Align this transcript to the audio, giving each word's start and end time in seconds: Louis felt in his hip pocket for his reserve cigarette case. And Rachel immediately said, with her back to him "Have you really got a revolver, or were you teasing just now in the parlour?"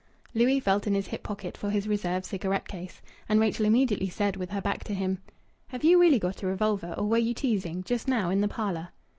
Louis 0.33 0.59
felt 0.59 0.87
in 0.87 0.95
his 0.95 1.09
hip 1.09 1.21
pocket 1.21 1.55
for 1.55 1.69
his 1.69 1.87
reserve 1.87 2.25
cigarette 2.25 2.67
case. 2.67 3.03
And 3.29 3.39
Rachel 3.39 3.67
immediately 3.67 4.09
said, 4.09 4.35
with 4.35 4.49
her 4.49 4.59
back 4.59 4.83
to 4.85 4.95
him 4.95 5.19
"Have 5.67 5.83
you 5.83 6.01
really 6.01 6.17
got 6.17 6.41
a 6.41 6.47
revolver, 6.47 6.95
or 6.97 7.05
were 7.07 7.19
you 7.19 7.35
teasing 7.35 7.83
just 7.83 8.07
now 8.07 8.31
in 8.31 8.41
the 8.41 8.47
parlour?" 8.47 8.89